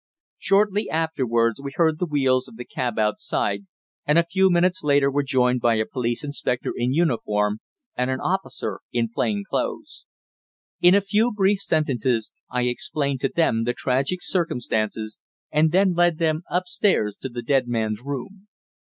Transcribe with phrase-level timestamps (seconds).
[0.39, 3.67] Shortly afterwards we heard the wheels of the cab outside,
[4.03, 7.59] and a few minutes later were joined by a police inspector in uniform
[7.95, 10.05] and an officer in plain clothes.
[10.81, 15.19] In a few brief sentences I explained to them the tragic circumstances,
[15.51, 18.47] and then led them upstairs to the dead man's room.